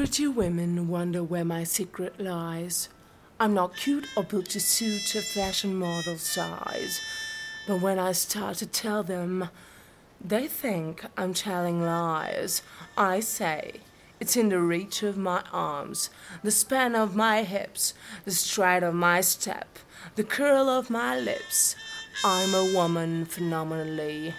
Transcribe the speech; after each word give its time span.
Pretty 0.00 0.26
women 0.26 0.88
wonder 0.88 1.22
where 1.22 1.44
my 1.44 1.62
secret 1.62 2.18
lies. 2.18 2.88
I'm 3.38 3.52
not 3.52 3.76
cute 3.76 4.08
or 4.16 4.24
built 4.24 4.46
to 4.46 4.58
suit 4.58 5.14
a 5.14 5.20
fashion 5.20 5.74
model 5.74 6.16
size. 6.16 7.02
But 7.66 7.82
when 7.82 7.98
I 7.98 8.12
start 8.12 8.56
to 8.56 8.66
tell 8.66 9.02
them, 9.02 9.50
they 10.18 10.48
think 10.48 11.04
I'm 11.18 11.34
telling 11.34 11.82
lies. 11.82 12.62
I 12.96 13.20
say, 13.20 13.80
it's 14.18 14.38
in 14.38 14.48
the 14.48 14.60
reach 14.60 15.02
of 15.02 15.18
my 15.18 15.42
arms, 15.52 16.08
the 16.42 16.50
span 16.50 16.94
of 16.94 17.14
my 17.14 17.42
hips, 17.42 17.92
the 18.24 18.30
stride 18.30 18.82
of 18.82 18.94
my 18.94 19.20
step, 19.20 19.78
the 20.14 20.24
curl 20.24 20.70
of 20.70 20.88
my 20.88 21.20
lips. 21.20 21.76
I'm 22.24 22.54
a 22.54 22.72
woman 22.72 23.26
phenomenally. 23.26 24.32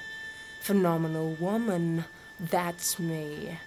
Phenomenal 0.63 1.37
woman, 1.39 2.05
that's 2.39 2.97
me. 2.97 3.59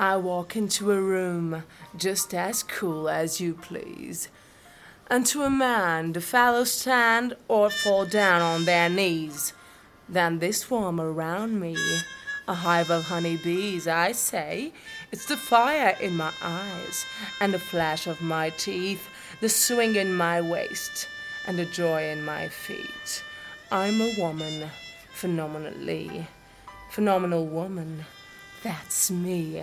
I 0.00 0.16
walk 0.16 0.56
into 0.56 0.92
a 0.92 0.98
room 0.98 1.62
just 1.94 2.32
as 2.32 2.62
cool 2.62 3.06
as 3.06 3.38
you 3.38 3.52
please. 3.52 4.30
And 5.10 5.26
to 5.26 5.42
a 5.42 5.50
man, 5.50 6.14
the 6.14 6.22
fellows 6.22 6.72
stand 6.72 7.36
or 7.48 7.68
fall 7.68 8.06
down 8.06 8.40
on 8.40 8.64
their 8.64 8.88
knees. 8.88 9.52
Then 10.08 10.38
they 10.38 10.52
swarm 10.52 11.02
around 11.02 11.60
me, 11.60 11.76
a 12.48 12.54
hive 12.54 12.88
of 12.88 13.04
honey 13.04 13.36
bees, 13.36 13.86
I 13.86 14.12
say. 14.12 14.72
It's 15.12 15.26
the 15.26 15.36
fire 15.36 15.94
in 16.00 16.16
my 16.16 16.32
eyes, 16.40 17.04
and 17.38 17.52
the 17.52 17.58
flash 17.58 18.06
of 18.06 18.22
my 18.22 18.48
teeth, 18.48 19.06
the 19.42 19.50
swing 19.50 19.96
in 19.96 20.14
my 20.14 20.40
waist, 20.40 21.08
and 21.46 21.58
the 21.58 21.66
joy 21.66 22.04
in 22.04 22.24
my 22.24 22.48
feet. 22.48 23.22
I'm 23.70 24.00
a 24.00 24.14
woman, 24.16 24.70
phenomenally. 25.12 26.26
Phenomenal 26.88 27.46
woman, 27.46 28.06
that's 28.62 29.10
me. 29.10 29.62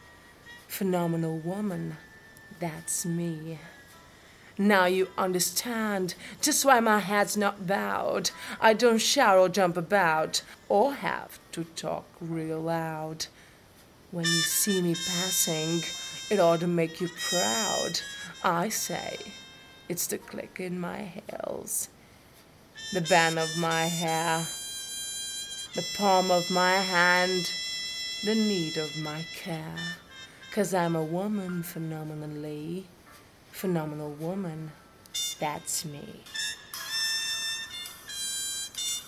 Phenomenal 0.71 1.37
woman, 1.39 1.97
that's 2.61 3.05
me. 3.05 3.59
Now 4.57 4.85
you 4.85 5.09
understand 5.17 6.15
just 6.41 6.63
why 6.63 6.79
my 6.79 6.99
head's 6.99 7.35
not 7.35 7.67
bowed. 7.67 8.31
I 8.61 8.73
don't 8.73 8.97
shout 9.01 9.37
or 9.37 9.49
jump 9.49 9.75
about 9.75 10.41
or 10.69 10.93
have 10.93 11.39
to 11.51 11.65
talk 11.75 12.05
real 12.21 12.61
loud. 12.61 13.25
When 14.11 14.23
you 14.23 14.39
see 14.39 14.81
me 14.81 14.95
passing, 14.95 15.83
it 16.29 16.39
ought 16.39 16.61
to 16.61 16.67
make 16.67 17.01
you 17.01 17.09
proud. 17.29 17.99
I 18.41 18.69
say, 18.69 19.17
it's 19.89 20.07
the 20.07 20.19
click 20.19 20.61
in 20.61 20.79
my 20.79 21.01
heels, 21.01 21.89
the 22.93 23.01
band 23.01 23.37
of 23.37 23.57
my 23.57 23.87
hair, 23.87 24.47
the 25.75 25.85
palm 25.97 26.31
of 26.31 26.49
my 26.49 26.75
hand, 26.75 27.51
the 28.23 28.35
need 28.35 28.77
of 28.77 28.97
my 28.97 29.25
care. 29.35 29.97
Cause 30.51 30.73
I'm 30.73 30.97
a 30.97 31.03
woman 31.03 31.63
phenomenally, 31.63 32.83
phenomenal 33.53 34.11
woman. 34.11 34.71
That's 35.39 35.85
me. 35.85 36.23